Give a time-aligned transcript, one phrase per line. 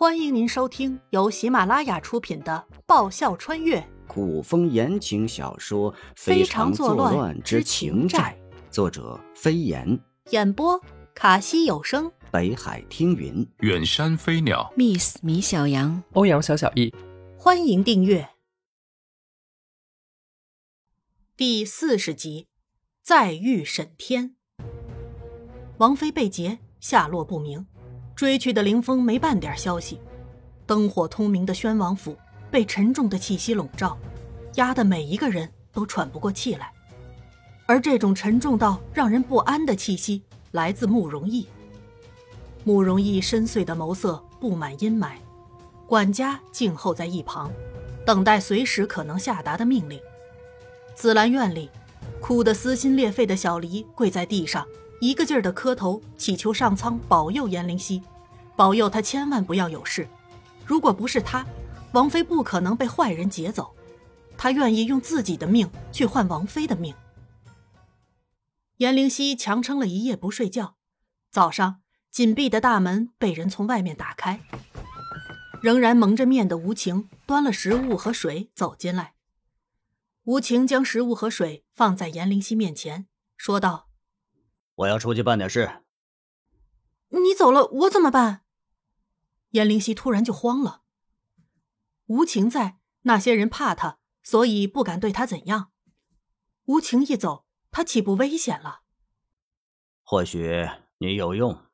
[0.00, 8.34] 欢迎您收听由喜马拉雅出品的《爆笑穿越古风言情小说《非常作乱之情债》，
[8.72, 9.86] 作者飞檐，》，
[10.30, 10.80] 演播
[11.14, 13.46] 卡西有声，北海听云。
[13.58, 16.94] 远山飞鸟，Miss 米小羊，欧阳小小易，
[17.36, 18.26] 欢迎订阅。
[21.36, 22.46] 第四十集，
[23.02, 24.34] 再遇沈天。
[25.76, 27.66] 王妃被劫，下落不明，
[28.20, 29.98] 追去的凌风没半点消息。
[30.66, 32.14] 灯火通明的宣王府
[32.50, 33.96] 被沉重的气息笼罩，
[34.56, 36.70] 压得每一个人都喘不过气来。
[37.64, 41.48] 而这种沉重到让人不安的气息，来自慕容逸。
[42.62, 45.12] 慕容逸深邃的眸色布满阴霾，
[45.86, 47.50] 管家静候在一旁，
[48.04, 49.98] 等待随时可能下达的命令。
[50.94, 51.70] 紫兰院里，
[52.20, 54.66] 哭得撕心裂肺的小黎跪在地上，
[55.00, 58.02] 一个劲儿的磕头，祈求上苍保佑颜灵犀，
[58.54, 60.06] 保佑她千万不要有事。
[60.64, 61.44] 如果不是他，
[61.92, 63.74] 王妃不可能被坏人劫走。
[64.36, 66.94] 他愿意用自己的命去换王妃的命。
[68.78, 70.76] 颜灵犀强撑了一夜不睡觉，
[71.30, 74.40] 早上紧闭的大门被人从外面打开，
[75.60, 79.12] 仍然蒙着面的无情端了食物和水走进来。
[80.24, 83.89] 无情将食物和水放在颜灵犀面前，说道
[84.80, 85.82] 我要出去办点事。
[87.10, 88.44] ：“你走了，我怎么办？”
[89.50, 90.82] 颜灵犀突然就慌了。
[92.06, 95.72] 无情在，那些人怕他，所以不敢对他怎样。
[96.64, 98.80] 无情一走，他岂不危险了？
[100.02, 101.66] 或许你有用。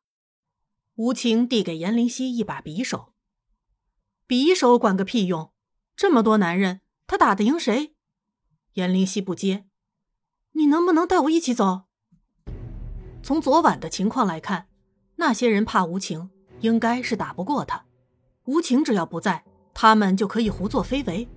[0.94, 3.14] 无情递给颜灵犀一把匕首。
[4.26, 5.52] 匕首管个屁用！
[5.94, 7.94] 这么多男人，他打得赢谁？
[8.72, 9.68] 颜灵犀不接。
[10.52, 11.85] 你能不能带我一起走？
[13.26, 14.68] 从昨晚的情况来看，
[15.16, 17.84] 那些人怕无情，应该是打不过他。
[18.44, 19.42] 无情只要不在，
[19.74, 21.28] 他们就可以胡作非为。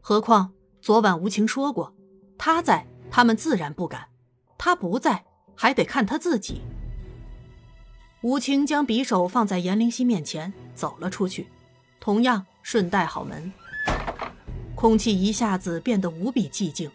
[0.00, 1.94] 何况昨晚无情说过，
[2.38, 4.04] 他在，他们自然不敢；
[4.56, 5.22] 他不在，
[5.54, 6.62] 还得看他自己。
[8.22, 11.46] 吴情将匕首放在颜灵犀面前，走了出去，
[12.00, 13.52] 同样顺带好门。
[14.74, 16.90] 空气一下子变得无比寂静，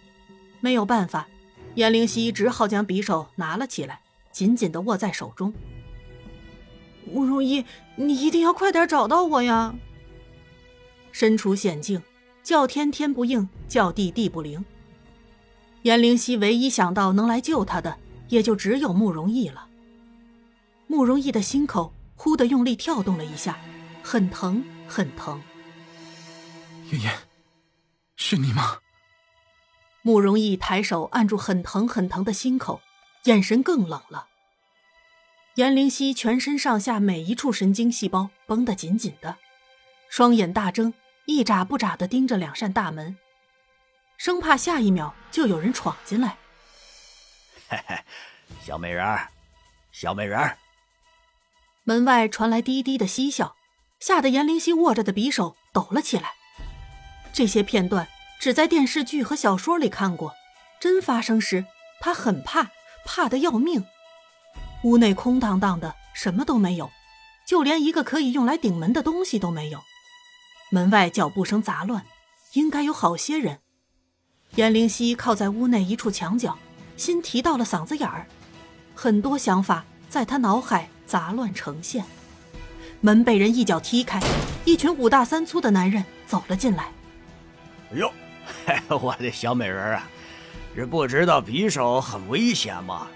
[0.60, 1.28] 没有办法，
[1.76, 4.00] 颜灵犀只好将匕首拿了起来，
[4.34, 5.54] 紧紧的握在手中。
[7.06, 7.64] 慕容逸，
[7.96, 9.74] 你一定要快点找到我呀！
[11.12, 12.02] 身处险境，
[12.42, 14.66] 叫天天不应，叫地地不灵。
[15.84, 17.98] 颜灵犀唯一想到能来救他的，
[18.30, 19.68] 也就只有慕容逸了。
[20.88, 23.58] 慕容逸的心口忽地用力跳动了一下，
[24.02, 25.42] 很疼，很疼。
[26.90, 27.14] 妍妍，
[28.16, 28.80] 是你吗？
[30.02, 32.82] 慕容逸抬手按住很疼很疼的心口，
[33.24, 34.28] 眼神更冷了。
[35.56, 39.38] 颜灵犀全身上下每一处神经细胞绷得紧紧的，
[40.10, 40.94] 双眼大睁，
[41.26, 43.18] 一眨不眨地盯着两扇大门，
[44.18, 46.38] 生怕下一秒就有人闯进来。
[47.70, 47.96] 嘿嘿，
[48.62, 49.30] 小美人儿，
[49.92, 50.58] 小美人儿，
[51.84, 53.56] 门外传来低低的嬉笑，
[54.00, 56.34] 吓得颜灵犀握着的匕首抖了起来。
[57.32, 58.08] 这些片段
[58.40, 60.34] 只在电视剧和小说里看过，
[60.80, 61.66] 真发生时，
[62.02, 62.72] 他很怕，
[63.06, 63.86] 怕得要命。
[64.84, 66.91] 屋内空荡荡的，什么都没有，
[67.47, 69.81] 就连一个可以用来顶门的东西都没有。
[70.72, 72.06] 门外脚步声杂乱，
[72.53, 73.59] 应该有好些人。
[74.56, 76.58] 颜灵犀靠在屋内一处墙角，
[76.97, 78.28] 心提到了嗓子眼儿，
[78.94, 82.03] 很多想法在他脑海杂乱呈现。
[83.02, 84.22] 门被人一脚踢开，
[84.66, 86.92] 一群五大三粗的男人走了进来。
[87.92, 88.12] 哎呦，
[89.00, 90.09] 我的小美人儿啊，
[90.76, 93.08] 是不知道匕首很危险吗？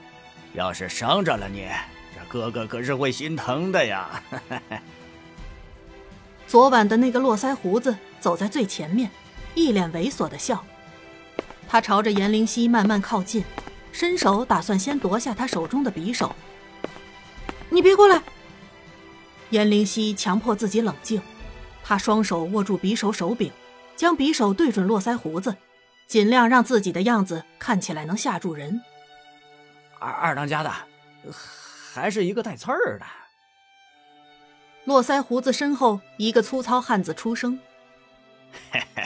[0.53, 1.67] 要是伤着了你，
[2.13, 4.21] 这哥哥可是会心疼的呀。
[6.47, 9.09] 昨晚的那个络腮胡子走在最前面，
[9.53, 10.63] 一脸猥琐的笑。
[11.67, 13.43] 他朝着颜灵犀慢慢靠近，
[13.91, 16.33] 伸手打算先夺下他手中的匕首。
[17.69, 18.21] 你别过来！
[19.49, 21.21] 颜灵犀强迫自己冷静，
[21.83, 23.51] 他双手握住匕首手柄，
[23.95, 25.53] 将匕首对准络腮胡子，
[26.07, 28.81] 尽量让自己的样子看起来能吓住人。
[29.99, 30.71] 二二当家的，
[31.93, 33.05] 还是一个带刺儿的。
[34.85, 37.59] 络腮胡子身后，一个粗糙汉子出声
[38.71, 39.03] 嘿嘿，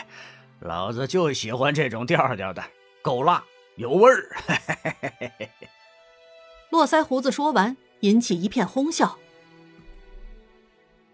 [0.59, 2.63] 老子就喜欢这种调调的，
[3.01, 3.43] 够辣
[3.77, 4.29] 有味儿。
[4.45, 5.67] 嘿嘿嘿嘿嘿嘿。
[6.69, 9.17] 络腮胡子说完，引起一片哄笑。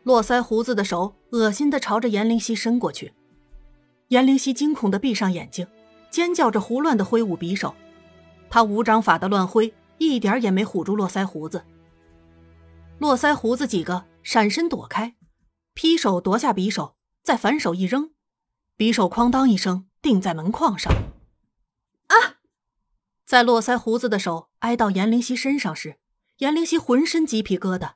[0.04, 3.14] 络腮胡子的手恶心的朝着严灵犀伸过去，
[4.10, 5.68] 严灵犀惊恐的闭上眼睛，
[6.10, 7.76] 尖叫着胡乱的挥舞匕首。
[8.50, 11.66] 他无章法的乱挥，一点也没唬住络腮胡子。
[13.00, 15.16] 络腮胡子几个闪身躲开，
[15.74, 18.12] 劈手夺下匕首，再反手一扔，
[18.78, 20.92] 匕首哐当一声定在门框上。
[22.08, 22.40] 啊！
[23.26, 25.98] 在络腮胡子的手挨到严灵犀身上时，
[26.38, 27.96] 严灵犀浑身鸡皮疙瘩，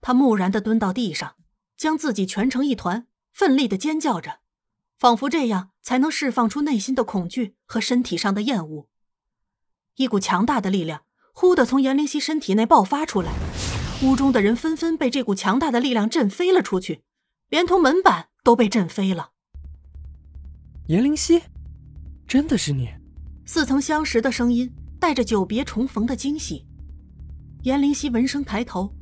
[0.00, 1.36] 他木然的蹲到地上，
[1.76, 4.38] 将自己蜷成一团，奋力的尖叫着，
[5.02, 8.86] 仿佛这样才能释放出内心的恐惧和身体上的厌恶。
[9.96, 11.02] 一股强大的力量
[11.34, 13.32] 忽地从严灵犀身体内爆发出来，
[14.04, 17.02] 屋中的人纷纷被这股强大的力量震飞了出去，
[17.48, 19.30] 连同门板都被震飞了。
[20.86, 21.42] 严灵犀，
[22.28, 22.88] 真的是你？
[23.44, 26.64] 似曾相识的声音带着久别重逢的惊喜。
[27.64, 28.94] 严灵犀闻声抬头，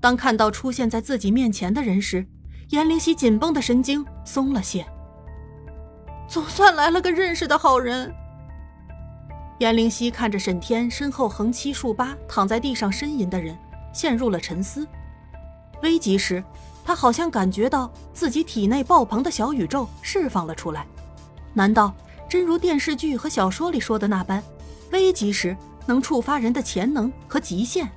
[0.00, 2.26] 当看到出现在自己面前的人时，
[2.70, 4.82] 严灵犀紧绷的神经松了些。
[6.28, 8.12] 总算来了个认识的好人。
[9.58, 13.56] 颜灵犀看着沈天身后横七竖八躺在地上呻吟的人，
[13.92, 14.86] 陷入了沉思。
[15.82, 16.42] 危急时，
[16.84, 20.86] 他好像感觉到自己体内爆棚的小宇宙释放了出来。
[21.52, 21.94] 难道
[22.28, 24.42] 真如电视剧和小说里说的那般，
[24.90, 25.56] 危急时
[25.86, 27.88] 能触发人的潜能和极限？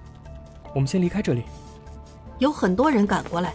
[0.76, 1.44] 我们先离开这里。
[2.38, 3.52] 有很多人赶过来，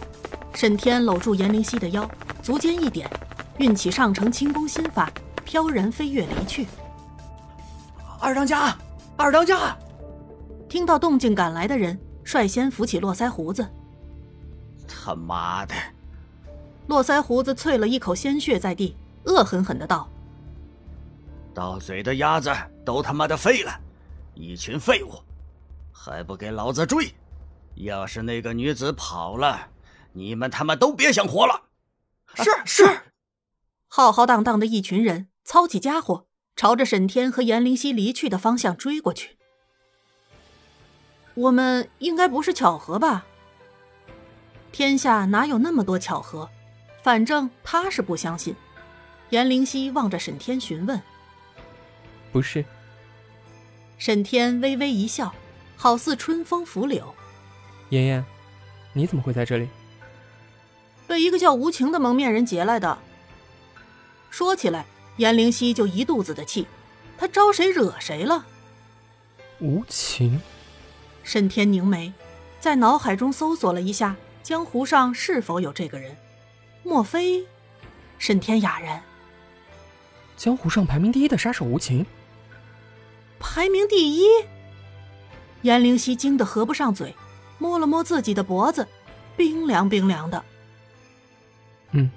[0.53, 2.05] 沈天搂住颜灵犀的腰，
[2.41, 3.09] 足尖一点，
[3.57, 5.11] 运起上乘轻功心法，
[5.45, 6.67] 飘然飞跃离去。
[8.19, 8.75] 二当家，
[9.15, 9.77] 二当家！
[10.67, 13.67] 听到动静赶来的人率先扶起络腮胡子。
[14.87, 15.75] 他妈的！
[16.87, 18.95] 络腮胡子啐了一口鲜血在地，
[19.25, 20.09] 恶狠狠的道
[21.53, 22.51] ：“到嘴的鸭子
[22.83, 23.71] 都他妈的废了，
[24.33, 25.11] 一群废物！”
[25.93, 27.13] 还不给老子追！
[27.75, 29.67] 要是那个女子跑了，
[30.11, 31.61] 你们他妈都别想活了！
[32.35, 32.99] 是是，
[33.95, 36.25] 浩浩荡荡的一群人操起家伙，
[36.55, 39.37] 朝着沈天和严灵犀离去的方向追过去。
[41.35, 43.27] 我们应该不是巧合吧？
[44.71, 46.49] 天下哪有那么多巧合？
[47.03, 48.55] 反正他是不相信。
[49.29, 50.99] 严灵犀望着沈天询问
[52.33, 52.65] ：“不是？”
[53.99, 55.31] 沈天微微一笑。
[55.75, 57.13] 好似春风拂柳，
[57.89, 58.25] 妍妍，
[58.93, 59.69] 你怎么会在这里？
[61.05, 62.97] 被一个叫无情的蒙面人劫来的。
[64.33, 64.83] 说起来，
[65.17, 66.65] 严灵犀就一肚子的气，
[67.19, 68.43] 他招谁惹谁了？
[69.59, 70.41] 无情。
[71.21, 72.11] 沈天凝眉，
[72.59, 76.17] 在脑海中搜索了一下江湖上是否有这个人，
[76.81, 77.45] 莫非？
[78.17, 79.03] 沈天哑然。
[80.35, 82.03] 江湖上排名第一的杀手无情。
[83.39, 84.25] 排名第一。
[85.61, 87.13] 严灵犀惊得合不上嘴，
[87.59, 88.87] 摸了摸自己的脖子，
[89.37, 90.43] 冰凉冰凉的。
[91.91, 92.09] 嗯。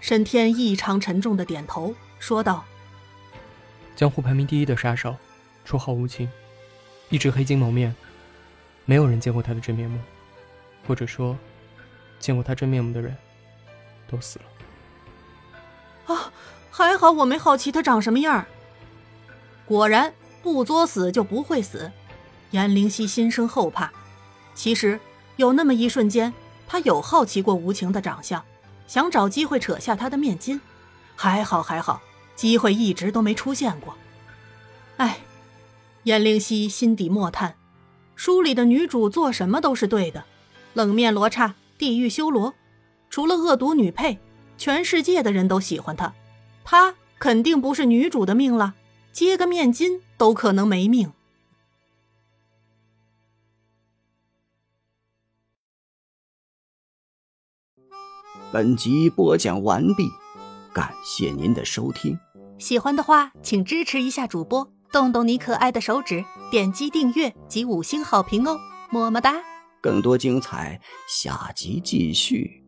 [0.00, 2.64] 沈天异常沉重的点头，说道
[3.94, 5.14] ：“江湖排名第一的杀手，
[5.66, 6.28] 绰号无情，
[7.10, 7.94] 一直黑金蒙面，
[8.86, 10.00] 没有人见过他的真面目，
[10.86, 11.36] 或者说，
[12.18, 13.16] 见过他真面目的人，
[14.08, 16.14] 都死了。
[16.14, 16.32] 啊，
[16.70, 18.46] 还好我没好奇他长什么样。
[19.66, 21.92] 果然，不作死就不会死。”
[22.52, 23.92] 严灵犀心生后怕，
[24.54, 24.98] 其实
[25.36, 26.34] 有那么一瞬间，
[26.66, 28.44] 他有好奇过无情的长相，
[28.90, 30.58] 想找机会扯下他的面巾。
[31.14, 32.02] 还好还好，
[32.34, 33.96] 机会一直都没出现过。
[34.96, 35.20] 哎，
[36.02, 37.54] 严灵犀心底默叹：
[38.16, 40.24] 书里的女主做什么都是对的，
[40.74, 42.52] 冷面罗刹、地狱修罗，
[43.08, 44.18] 除了恶毒女配，
[44.58, 46.12] 全世界的人都喜欢她，
[46.64, 48.74] 她肯定不是女主的命了，
[49.12, 51.12] 接个面巾都可能没命。
[58.52, 60.08] 本集播讲完毕，
[60.72, 62.18] 感谢您的收听。
[62.58, 68.58] 喜欢的话，请支持一下主播，动动你可爱的手指，点击订阅及五星好评哦，
[68.90, 69.34] 么么哒！
[69.80, 72.59] 更多精彩，下集继续。